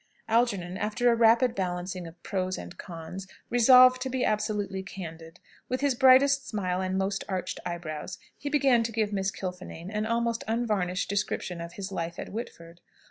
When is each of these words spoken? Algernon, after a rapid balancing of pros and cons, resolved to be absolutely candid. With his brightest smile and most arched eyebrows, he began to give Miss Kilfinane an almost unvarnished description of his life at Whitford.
Algernon, 0.27 0.77
after 0.77 1.11
a 1.11 1.15
rapid 1.15 1.53
balancing 1.53 2.07
of 2.07 2.23
pros 2.23 2.57
and 2.57 2.75
cons, 2.79 3.27
resolved 3.51 4.01
to 4.01 4.09
be 4.09 4.25
absolutely 4.25 4.81
candid. 4.81 5.39
With 5.69 5.81
his 5.81 5.93
brightest 5.93 6.47
smile 6.47 6.81
and 6.81 6.97
most 6.97 7.23
arched 7.29 7.59
eyebrows, 7.67 8.17
he 8.35 8.49
began 8.49 8.81
to 8.81 8.91
give 8.91 9.13
Miss 9.13 9.29
Kilfinane 9.29 9.91
an 9.91 10.07
almost 10.07 10.43
unvarnished 10.47 11.07
description 11.07 11.61
of 11.61 11.73
his 11.73 11.91
life 11.91 12.17
at 12.17 12.29
Whitford. 12.29 12.81